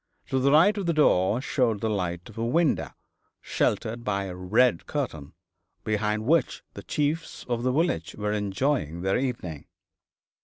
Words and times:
To 0.29 0.39
the 0.39 0.51
right 0.51 0.75
of 0.79 0.87
the 0.87 0.95
door 0.95 1.41
showed 1.41 1.79
the 1.79 1.87
light 1.87 2.27
of 2.27 2.35
a 2.39 2.43
window, 2.43 2.89
sheltered 3.39 4.03
by 4.03 4.23
a 4.23 4.35
red 4.35 4.87
curtain, 4.87 5.33
behind 5.83 6.25
which 6.25 6.63
the 6.73 6.81
chiefs 6.81 7.45
of 7.47 7.61
the 7.61 7.71
village 7.71 8.15
were 8.15 8.31
enjoying 8.31 9.03
their 9.03 9.19
evening. 9.19 9.67